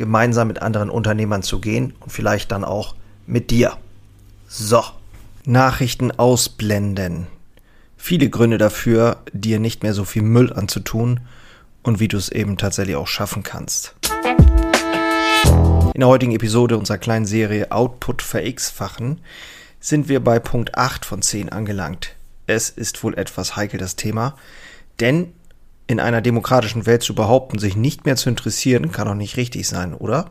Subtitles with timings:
[0.00, 2.94] gemeinsam mit anderen Unternehmern zu gehen und vielleicht dann auch
[3.26, 3.76] mit dir.
[4.48, 4.82] So,
[5.44, 7.26] Nachrichten ausblenden.
[7.98, 11.20] Viele Gründe dafür, dir nicht mehr so viel Müll anzutun
[11.82, 13.94] und wie du es eben tatsächlich auch schaffen kannst.
[15.94, 19.20] In der heutigen Episode unserer kleinen Serie Output verX-fachen
[19.80, 22.16] sind wir bei Punkt 8 von 10 angelangt.
[22.46, 24.34] Es ist wohl etwas heikel das Thema,
[24.98, 25.34] denn
[25.90, 29.66] in einer demokratischen Welt zu behaupten, sich nicht mehr zu interessieren, kann doch nicht richtig
[29.66, 30.30] sein, oder?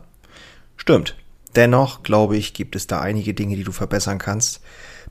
[0.78, 1.16] Stimmt.
[1.54, 4.62] Dennoch, glaube ich, gibt es da einige Dinge, die du verbessern kannst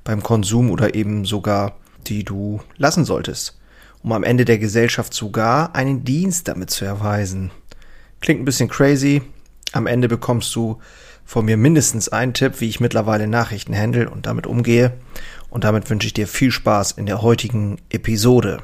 [0.03, 3.59] beim Konsum oder eben sogar, die du lassen solltest,
[4.01, 7.51] um am Ende der Gesellschaft sogar einen Dienst damit zu erweisen.
[8.19, 9.21] Klingt ein bisschen crazy.
[9.73, 10.79] Am Ende bekommst du
[11.25, 14.93] von mir mindestens einen Tipp, wie ich mittlerweile Nachrichten handle und damit umgehe.
[15.51, 18.63] Und damit wünsche ich dir viel Spaß in der heutigen Episode.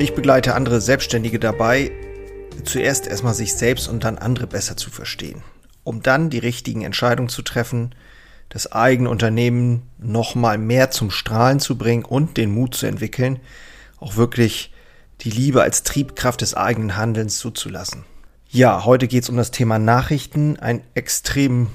[0.00, 1.90] Ich begleite andere Selbstständige dabei,
[2.64, 5.42] zuerst erstmal sich selbst und dann andere besser zu verstehen,
[5.84, 7.94] um dann die richtigen Entscheidungen zu treffen,
[8.48, 13.40] das eigene Unternehmen nochmal mehr zum Strahlen zu bringen und den Mut zu entwickeln,
[13.98, 14.72] auch wirklich
[15.20, 18.06] die Liebe als Triebkraft des eigenen Handelns zuzulassen.
[18.48, 21.66] Ja, heute geht es um das Thema Nachrichten, ein extrem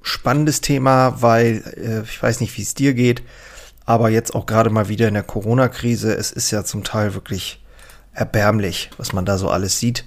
[0.00, 3.22] spannendes Thema, weil äh, ich weiß nicht, wie es dir geht,
[3.84, 7.60] aber jetzt auch gerade mal wieder in der Corona-Krise, es ist ja zum Teil wirklich
[8.14, 10.04] erbärmlich, was man da so alles sieht.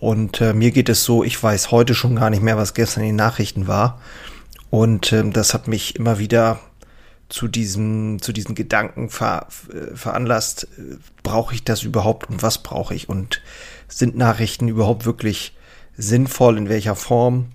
[0.00, 3.00] Und äh, mir geht es so, ich weiß heute schon gar nicht mehr, was gestern
[3.00, 4.00] in den Nachrichten war.
[4.70, 6.60] Und ähm, das hat mich immer wieder
[7.28, 12.58] zu diesem, zu diesen Gedanken ver, äh, veranlasst, äh, brauche ich das überhaupt und was
[12.58, 13.08] brauche ich?
[13.08, 13.40] Und
[13.88, 15.56] sind Nachrichten überhaupt wirklich
[15.96, 17.46] sinnvoll, in welcher Form?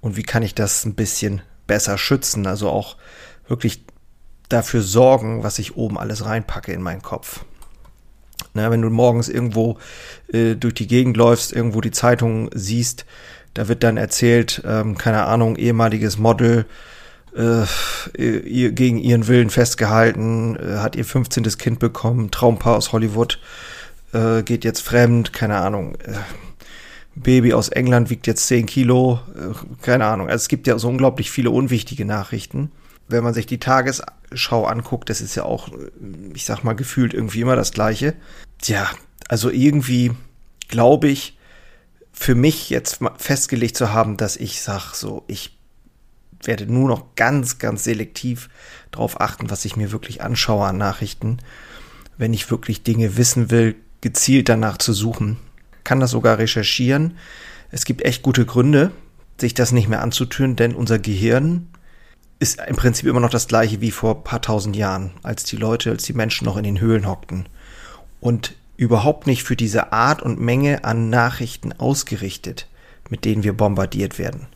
[0.00, 2.46] Und wie kann ich das ein bisschen besser schützen?
[2.46, 2.96] Also auch
[3.46, 3.84] wirklich
[4.48, 7.44] dafür sorgen, was ich oben alles reinpacke in meinen Kopf.
[8.52, 9.78] Ne, wenn du morgens irgendwo
[10.32, 13.06] äh, durch die Gegend läufst, irgendwo die Zeitung siehst,
[13.54, 16.66] da wird dann erzählt, ähm, keine Ahnung, ehemaliges Model
[17.36, 17.64] äh,
[18.16, 21.44] ihr, gegen ihren Willen festgehalten, äh, hat ihr 15.
[21.58, 23.38] Kind bekommen, Traumpaar aus Hollywood,
[24.12, 25.94] äh, geht jetzt fremd, keine Ahnung.
[25.96, 26.14] Äh,
[27.14, 30.28] Baby aus England wiegt jetzt 10 Kilo, äh, keine Ahnung.
[30.28, 32.70] Also es gibt ja so unglaublich viele unwichtige Nachrichten
[33.10, 35.68] wenn man sich die Tagesschau anguckt, das ist ja auch,
[36.34, 38.14] ich sag mal, gefühlt irgendwie immer das Gleiche.
[38.58, 38.88] Tja,
[39.28, 40.12] also irgendwie
[40.68, 41.36] glaube ich,
[42.12, 45.56] für mich jetzt festgelegt zu haben, dass ich sag so, ich
[46.42, 48.48] werde nur noch ganz, ganz selektiv
[48.90, 51.38] darauf achten, was ich mir wirklich anschaue an Nachrichten.
[52.16, 55.38] Wenn ich wirklich Dinge wissen will, gezielt danach zu suchen,
[55.84, 57.16] kann das sogar recherchieren.
[57.70, 58.90] Es gibt echt gute Gründe,
[59.38, 61.68] sich das nicht mehr anzutun, denn unser Gehirn
[62.40, 65.90] ist im Prinzip immer noch das gleiche wie vor paar tausend Jahren, als die Leute,
[65.90, 67.46] als die Menschen noch in den Höhlen hockten.
[68.18, 72.66] Und überhaupt nicht für diese Art und Menge an Nachrichten ausgerichtet,
[73.10, 74.46] mit denen wir bombardiert werden.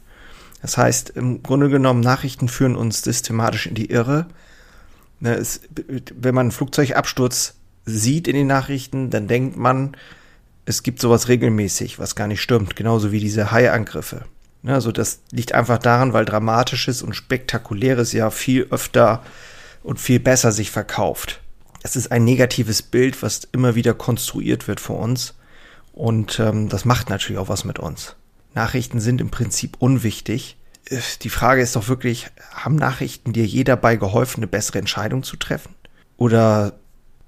[0.62, 4.26] Das heißt, im Grunde genommen, Nachrichten führen uns systematisch in die Irre.
[5.20, 5.42] Ne,
[6.16, 9.94] wenn man einen Flugzeugabsturz sieht in den Nachrichten, dann denkt man,
[10.64, 14.24] es gibt sowas regelmäßig, was gar nicht stimmt, genauso wie diese Haiangriffe.
[14.64, 19.22] Ne, also das liegt einfach daran, weil Dramatisches und Spektakuläres ja viel öfter
[19.82, 21.42] und viel besser sich verkauft.
[21.82, 25.34] Es ist ein negatives Bild, was immer wieder konstruiert wird für uns.
[25.92, 28.16] Und ähm, das macht natürlich auch was mit uns.
[28.54, 30.56] Nachrichten sind im Prinzip unwichtig.
[30.88, 35.24] Äh, die Frage ist doch wirklich, haben Nachrichten dir je dabei geholfen, eine bessere Entscheidung
[35.24, 35.74] zu treffen?
[36.16, 36.72] Oder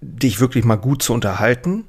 [0.00, 1.85] dich wirklich mal gut zu unterhalten?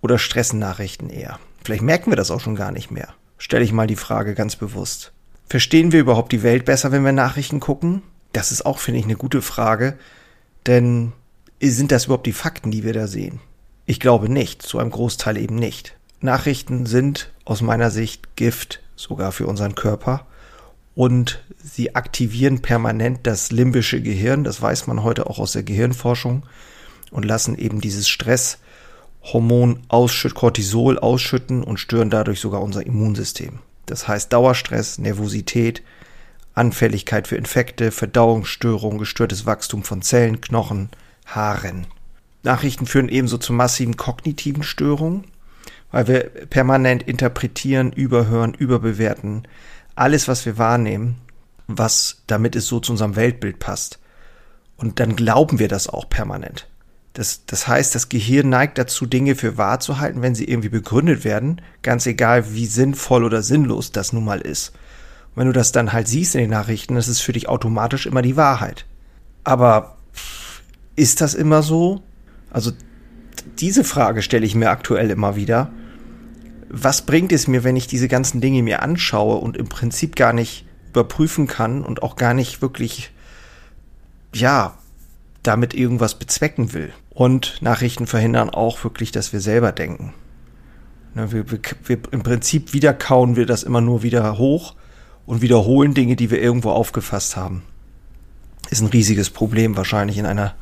[0.00, 1.40] Oder stressen Nachrichten eher?
[1.64, 4.54] Vielleicht merken wir das auch schon gar nicht mehr stelle ich mal die Frage ganz
[4.54, 5.12] bewusst.
[5.48, 8.02] Verstehen wir überhaupt die Welt besser, wenn wir Nachrichten gucken?
[8.32, 9.98] Das ist auch, finde ich, eine gute Frage.
[10.66, 11.12] Denn
[11.60, 13.40] sind das überhaupt die Fakten, die wir da sehen?
[13.86, 15.96] Ich glaube nicht, zu einem Großteil eben nicht.
[16.20, 20.26] Nachrichten sind aus meiner Sicht Gift, sogar für unseren Körper.
[20.94, 26.44] Und sie aktivieren permanent das limbische Gehirn, das weiß man heute auch aus der Gehirnforschung,
[27.10, 28.08] und lassen eben dieses
[29.22, 33.60] Stresshormon ausschütten, Cortisol ausschütten und stören dadurch sogar unser Immunsystem.
[33.86, 35.82] Das heißt Dauerstress, Nervosität,
[36.54, 40.90] Anfälligkeit für Infekte, Verdauungsstörungen, gestörtes Wachstum von Zellen, Knochen,
[41.26, 41.86] Haaren.
[42.42, 45.24] Nachrichten führen ebenso zu massiven kognitiven Störungen,
[45.90, 49.46] weil wir permanent interpretieren, überhören, überbewerten.
[49.94, 51.16] Alles, was wir wahrnehmen,
[51.66, 53.98] was damit es so zu unserem Weltbild passt.
[54.76, 56.69] Und dann glauben wir das auch permanent.
[57.12, 60.68] Das, das heißt, das Gehirn neigt dazu, Dinge für wahr zu halten, wenn sie irgendwie
[60.68, 64.70] begründet werden, ganz egal, wie sinnvoll oder sinnlos das nun mal ist.
[65.30, 68.06] Und wenn du das dann halt siehst in den Nachrichten, das ist für dich automatisch
[68.06, 68.86] immer die Wahrheit.
[69.42, 69.96] Aber
[70.94, 72.02] ist das immer so?
[72.50, 72.72] Also
[73.58, 75.72] diese Frage stelle ich mir aktuell immer wieder.
[76.68, 80.32] Was bringt es mir, wenn ich diese ganzen Dinge mir anschaue und im Prinzip gar
[80.32, 83.10] nicht überprüfen kann und auch gar nicht wirklich,
[84.32, 84.76] ja,
[85.42, 86.92] damit irgendwas bezwecken will?
[87.10, 90.14] Und Nachrichten verhindern auch wirklich, dass wir selber denken.
[91.14, 94.74] Ne, wir, wir, wir, Im Prinzip wiederkauen wir das immer nur wieder hoch
[95.26, 97.62] und wiederholen Dinge, die wir irgendwo aufgefasst haben.
[98.70, 100.54] Ist ein riesiges Problem wahrscheinlich in einer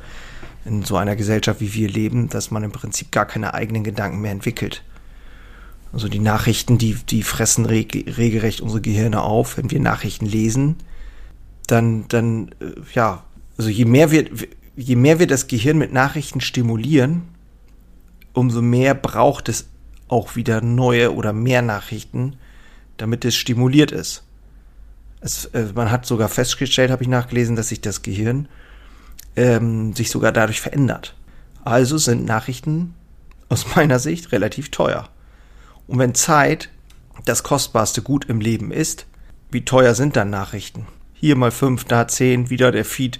[0.64, 4.20] in so einer Gesellschaft, wie wir leben, dass man im Prinzip gar keine eigenen Gedanken
[4.20, 4.82] mehr entwickelt.
[5.92, 9.56] Also die Nachrichten, die, die fressen reg regelrecht unsere Gehirne auf.
[9.56, 10.76] Wenn wir Nachrichten lesen,
[11.66, 13.24] dann, dann, äh, ja,
[13.56, 14.26] also je mehr wir,
[14.78, 17.22] je mehr wir das Gehirn mit Nachrichten stimulieren,
[18.32, 19.68] umso mehr braucht es
[20.06, 22.36] auch wieder neue oder mehr Nachrichten,
[22.96, 24.22] damit es stimuliert ist.
[25.20, 28.48] Es, äh, man hat sogar festgestellt, habe ich nachgelesen, dass sich das Gehirn
[29.34, 31.16] ähm, sich sogar dadurch verändert.
[31.64, 32.94] Also sind Nachrichten
[33.48, 35.08] aus meiner Sicht relativ teuer.
[35.88, 36.70] Und wenn Zeit
[37.24, 39.06] das kostbarste Gut im Leben ist,
[39.50, 40.86] wie teuer sind dann Nachrichten?
[41.20, 43.18] Hier mal fünf, da zehn, wieder der Feed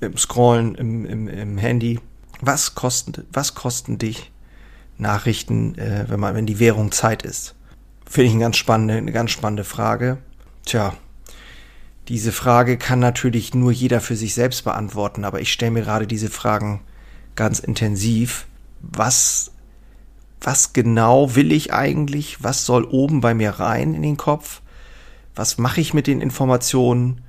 [0.00, 2.00] im Scrollen im, im, im Handy.
[2.40, 4.32] Was kosten, was kosten dich
[4.96, 7.54] Nachrichten, äh, wenn man, wenn die Währung Zeit ist?
[8.10, 10.18] Finde ich eine ganz spannende, eine ganz spannende Frage.
[10.64, 10.94] Tja,
[12.08, 16.08] diese Frage kann natürlich nur jeder für sich selbst beantworten, aber ich stelle mir gerade
[16.08, 16.80] diese Fragen
[17.36, 18.48] ganz intensiv.
[18.80, 19.52] Was,
[20.40, 22.42] was genau will ich eigentlich?
[22.42, 24.60] Was soll oben bei mir rein in den Kopf?
[25.36, 27.20] Was mache ich mit den Informationen?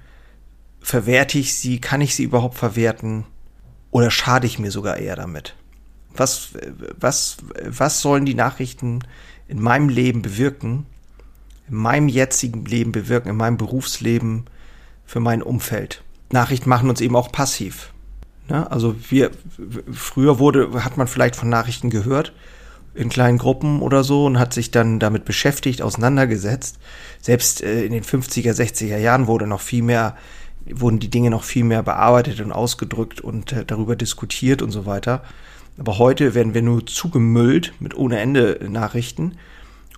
[0.81, 1.79] Verwerte ich sie?
[1.79, 3.25] Kann ich sie überhaupt verwerten?
[3.91, 5.55] Oder schade ich mir sogar eher damit?
[6.15, 6.49] Was,
[6.99, 8.99] was, was sollen die Nachrichten
[9.47, 10.85] in meinem Leben bewirken?
[11.69, 14.45] In meinem jetzigen Leben bewirken, in meinem Berufsleben,
[15.05, 16.03] für mein Umfeld.
[16.31, 17.93] Nachrichten machen uns eben auch passiv.
[18.47, 18.69] Ne?
[18.71, 19.31] Also wir,
[19.91, 22.33] früher wurde, hat man vielleicht von Nachrichten gehört,
[22.93, 26.79] in kleinen Gruppen oder so und hat sich dann damit beschäftigt, auseinandergesetzt.
[27.21, 30.17] Selbst äh, in den 50er, 60er Jahren wurde noch viel mehr,
[30.65, 34.85] wurden die Dinge noch viel mehr bearbeitet und ausgedrückt und äh, darüber diskutiert und so
[34.85, 35.23] weiter.
[35.77, 39.35] Aber heute werden wir nur zugemüllt mit ohne Ende Nachrichten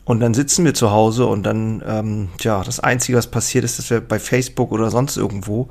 [0.04, 3.80] und dann sitzen wir zu Hause und dann, ähm, ja, das Einzige, was passiert ist,
[3.80, 5.70] dass wir bei Facebook oder sonst irgendwo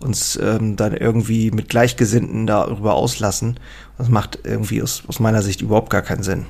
[0.00, 3.58] uns ähm, dann irgendwie mit Gleichgesinnten darüber auslassen.
[3.96, 6.46] Das macht irgendwie aus, aus meiner Sicht überhaupt gar keinen Sinn.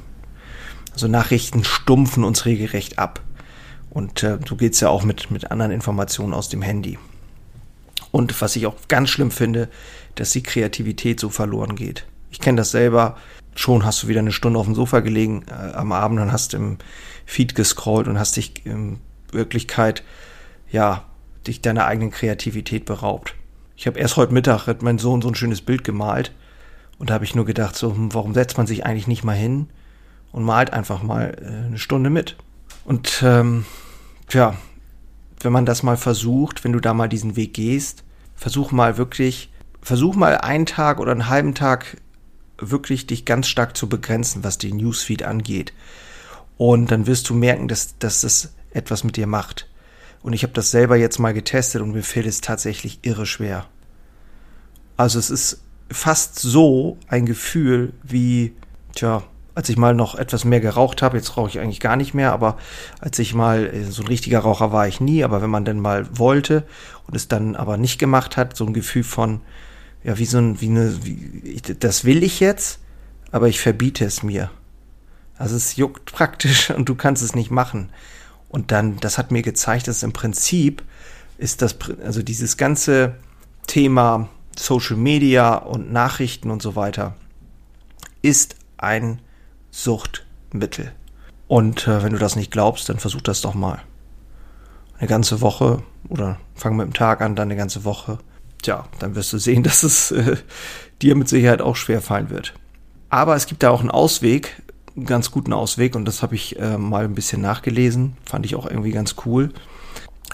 [0.93, 3.21] Also Nachrichten stumpfen uns regelrecht ab.
[3.91, 6.99] Und äh, so geht's ja auch mit, mit anderen Informationen aus dem Handy.
[8.19, 9.69] Und was ich auch ganz schlimm finde,
[10.17, 12.05] dass die Kreativität so verloren geht.
[12.33, 13.17] Ich kenne das selber.
[13.55, 16.53] Schon hast du wieder eine Stunde auf dem Sofa gelegen äh, am Abend und hast
[16.53, 16.79] im
[17.27, 18.99] Feed gescrollt und hast dich in
[19.31, 20.03] Wirklichkeit,
[20.69, 21.05] ja,
[21.47, 23.37] dich deiner eigenen Kreativität beraubt.
[23.77, 26.33] Ich habe erst heute Mittag hat mein Sohn so ein schönes Bild gemalt
[26.99, 29.37] und da habe ich nur gedacht, so, hm, warum setzt man sich eigentlich nicht mal
[29.37, 29.69] hin
[30.33, 32.35] und malt einfach mal äh, eine Stunde mit?
[32.85, 33.65] Und ähm,
[34.33, 34.57] ja,
[35.39, 38.03] wenn man das mal versucht, wenn du da mal diesen Weg gehst,
[38.39, 39.51] versuch mal wirklich,
[39.83, 41.99] versuch mal einen Tag oder einen halben Tag
[42.57, 45.73] wirklich dich ganz stark zu begrenzen, was den Newsfeed angeht.
[46.57, 49.69] Und dann wirst du merken, dass, dass das etwas mit dir macht.
[50.23, 53.67] Und ich habe das selber jetzt mal getestet und mir fällt es tatsächlich irre schwer.
[54.97, 58.55] Also es ist fast so ein Gefühl wie,
[58.95, 59.23] tja,
[59.59, 62.33] als ich mal noch etwas mehr geraucht habe, jetzt rauche ich eigentlich gar nicht mehr,
[62.33, 62.59] aber
[63.01, 65.81] als ich mal, äh, so ein richtiger Raucher war ich nie, aber wenn man dann
[65.81, 66.63] mal wollte
[67.09, 69.41] und es dann aber nicht gemacht hat, so ein Gefühl von,
[70.05, 72.79] ja, wie so ein, wie eine, wie, das will ich jetzt,
[73.33, 74.49] aber ich verbiete es mir.
[75.37, 77.91] Also es juckt praktisch und du kannst es nicht machen.
[78.49, 80.85] Und dann, das hat mir gezeigt, dass im Prinzip
[81.37, 83.17] ist das, also dieses ganze
[83.67, 87.17] Thema Social Media und Nachrichten und so weiter,
[88.23, 89.21] ist ein
[89.71, 90.93] Suchtmittel.
[91.47, 93.81] Und äh, wenn du das nicht glaubst, dann versuch das doch mal.
[94.99, 98.19] Eine ganze Woche oder fang mit dem Tag an, dann eine ganze Woche.
[98.63, 100.37] Tja, dann wirst du sehen, dass es äh,
[101.01, 102.55] dir mit Sicherheit auch schwer fallen wird.
[103.11, 104.63] Aber es gibt da auch einen Ausweg,
[104.95, 108.55] einen ganz guten Ausweg und das habe ich äh, mal ein bisschen nachgelesen, fand ich
[108.55, 109.51] auch irgendwie ganz cool,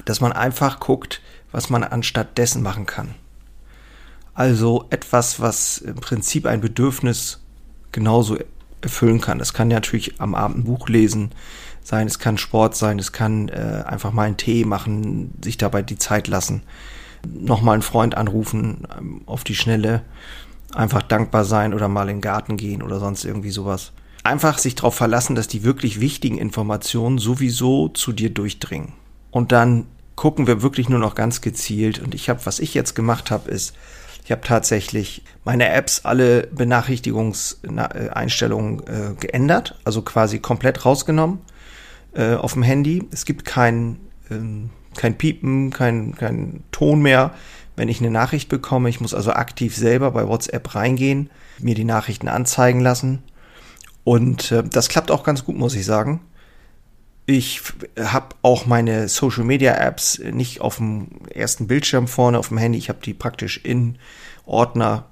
[0.05, 1.21] dass man einfach guckt,
[1.53, 3.15] was man anstatt dessen machen kann.
[4.35, 7.41] Also etwas, was im Prinzip ein Bedürfnis
[7.93, 8.39] genauso
[8.85, 9.41] erfüllen kann.
[9.41, 11.31] Es kann natürlich am Abend ein Buch lesen
[11.83, 15.83] sein, es kann Sport sein, es kann äh, einfach mal einen Tee machen, sich dabei
[15.83, 16.63] die Zeit lassen,
[17.29, 20.03] nochmal einen Freund anrufen ähm, auf die Schnelle,
[20.75, 23.93] einfach dankbar sein oder mal in den Garten gehen oder sonst irgendwie sowas.
[24.23, 28.95] Einfach sich darauf verlassen, dass die wirklich wichtigen Informationen sowieso zu dir durchdringen.
[29.31, 29.87] Und dann
[30.17, 31.99] gucken wir wirklich nur noch ganz gezielt.
[31.99, 33.75] Und ich habe, was ich jetzt gemacht habe, ist,
[34.25, 41.41] ich habe tatsächlich meine Apps alle Benachrichtigungseinstellungen äh, geändert, also quasi komplett rausgenommen
[42.15, 43.07] äh, auf dem Handy.
[43.13, 43.99] Es gibt kein,
[44.31, 47.35] ähm, kein Piepen, kein, kein Ton mehr,
[47.77, 48.89] wenn ich eine Nachricht bekomme.
[48.89, 51.29] Ich muss also aktiv selber bei WhatsApp reingehen,
[51.59, 53.23] mir die Nachrichten anzeigen lassen.
[54.05, 56.23] Und äh, das klappt auch ganz gut, muss ich sagen.
[57.27, 57.63] Ich
[57.99, 62.77] habe auch meine Social Media Apps nicht auf dem ersten Bildschirm vorne auf dem Handy.
[62.79, 63.97] Ich habe die praktisch in
[64.45, 65.07] Ordner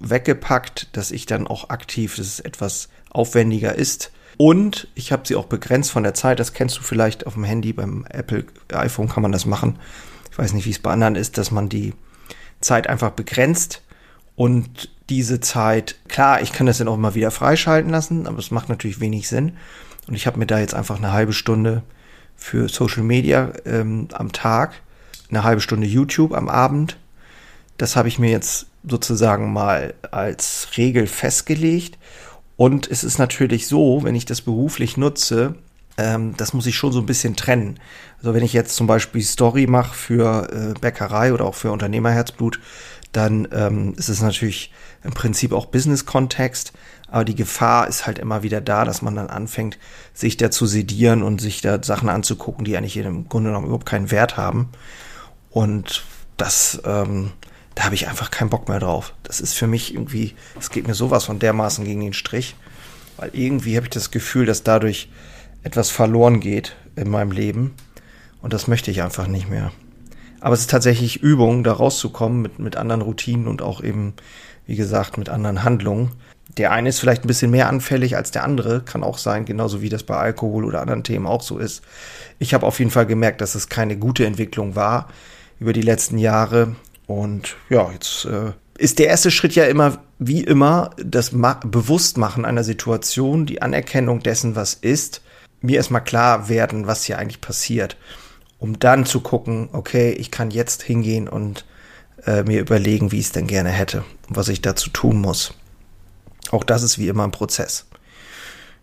[0.00, 4.10] weggepackt, dass ich dann auch aktiv, dass es etwas aufwendiger ist.
[4.38, 6.40] Und ich habe sie auch begrenzt von der Zeit.
[6.40, 7.72] Das kennst du vielleicht auf dem Handy.
[7.72, 9.78] Beim Apple iPhone kann man das machen.
[10.30, 11.94] Ich weiß nicht, wie es bei anderen ist, dass man die
[12.60, 13.82] Zeit einfach begrenzt.
[14.34, 18.50] Und diese Zeit, klar, ich kann das dann auch immer wieder freischalten lassen, aber es
[18.50, 19.56] macht natürlich wenig Sinn.
[20.06, 21.82] Und ich habe mir da jetzt einfach eine halbe Stunde
[22.36, 24.74] für Social Media ähm, am Tag,
[25.30, 26.98] eine halbe Stunde YouTube am Abend.
[27.78, 31.98] Das habe ich mir jetzt sozusagen mal als Regel festgelegt.
[32.56, 35.56] Und es ist natürlich so, wenn ich das beruflich nutze,
[35.98, 37.78] ähm, das muss ich schon so ein bisschen trennen.
[38.18, 42.60] Also wenn ich jetzt zum Beispiel Story mache für äh, Bäckerei oder auch für Unternehmerherzblut,
[43.16, 44.70] dann ähm, ist es natürlich
[45.02, 46.72] im Prinzip auch Business-Kontext.
[47.08, 49.78] Aber die Gefahr ist halt immer wieder da, dass man dann anfängt,
[50.12, 53.86] sich da zu sedieren und sich da Sachen anzugucken, die eigentlich im Grunde genommen überhaupt
[53.86, 54.68] keinen Wert haben.
[55.50, 56.04] Und
[56.36, 57.32] das, ähm,
[57.74, 59.14] da habe ich einfach keinen Bock mehr drauf.
[59.22, 62.54] Das ist für mich irgendwie, es geht mir sowas von dermaßen gegen den Strich,
[63.16, 65.08] weil irgendwie habe ich das Gefühl, dass dadurch
[65.62, 67.74] etwas verloren geht in meinem Leben.
[68.42, 69.72] Und das möchte ich einfach nicht mehr.
[70.46, 74.14] Aber es ist tatsächlich Übung, da rauszukommen mit, mit anderen Routinen und auch eben,
[74.68, 76.12] wie gesagt, mit anderen Handlungen.
[76.56, 79.82] Der eine ist vielleicht ein bisschen mehr anfällig als der andere, kann auch sein, genauso
[79.82, 81.82] wie das bei Alkohol oder anderen Themen auch so ist.
[82.38, 85.08] Ich habe auf jeden Fall gemerkt, dass es keine gute Entwicklung war
[85.58, 86.76] über die letzten Jahre.
[87.08, 92.44] Und ja, jetzt äh, ist der erste Schritt ja immer, wie immer, das Ma Bewusstmachen
[92.44, 95.22] einer Situation, die Anerkennung dessen, was ist,
[95.60, 97.96] mir erstmal klar werden, was hier eigentlich passiert,
[98.58, 101.64] um dann zu gucken, okay, ich kann jetzt hingehen und
[102.24, 105.54] äh, mir überlegen, wie ich es denn gerne hätte und was ich dazu tun muss.
[106.50, 107.86] Auch das ist wie immer ein Prozess.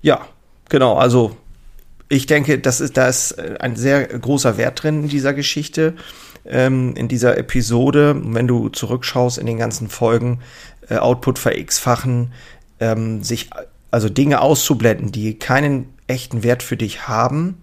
[0.01, 0.27] Ja,
[0.69, 1.35] genau, also
[2.09, 5.95] ich denke, das ist, da ist äh, ein sehr großer Wert drin in dieser Geschichte,
[6.45, 8.15] ähm, in dieser Episode.
[8.23, 10.39] Wenn du zurückschaust in den ganzen Folgen,
[10.89, 12.33] äh, Output verX-fachen,
[12.79, 13.49] ähm, sich
[13.91, 17.62] also Dinge auszublenden, die keinen echten Wert für dich haben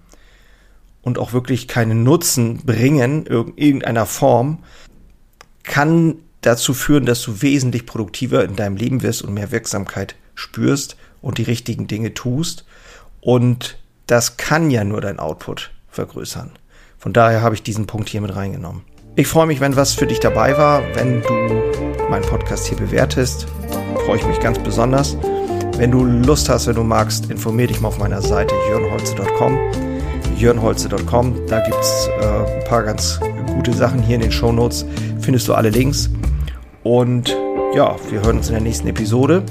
[1.03, 4.59] und auch wirklich keinen Nutzen bringen, in irgendeiner Form,
[5.63, 10.97] kann dazu führen, dass du wesentlich produktiver in deinem Leben wirst und mehr Wirksamkeit spürst
[11.21, 12.65] und die richtigen Dinge tust.
[13.21, 16.51] Und das kann ja nur dein Output vergrößern.
[16.99, 18.83] Von daher habe ich diesen Punkt hier mit reingenommen.
[19.17, 20.83] Ich freue mich, wenn was für dich dabei war.
[20.95, 23.47] Wenn du meinen Podcast hier bewertest,
[24.05, 25.17] freue ich mich ganz besonders.
[25.77, 29.90] Wenn du Lust hast, wenn du magst, informier dich mal auf meiner Seite jörnholze.com.
[30.41, 33.21] jörnholze.com, da gibt es äh, ein paar ganz
[33.55, 34.87] gute Sachen hier in den Show Notes.
[35.21, 36.09] Findest du alle Links.
[36.83, 37.37] Und
[37.75, 39.43] ja, wir hören uns in der nächsten Episode.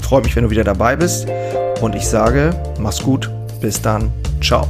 [0.00, 1.28] Freue mich, wenn du wieder dabei bist.
[1.80, 3.30] Und ich sage, mach's gut.
[3.60, 4.12] Bis dann.
[4.42, 4.66] Ciao.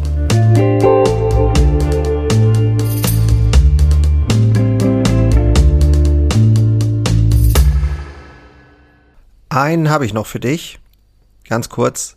[9.49, 10.79] Einen habe ich noch für dich.
[11.49, 12.17] Ganz kurz.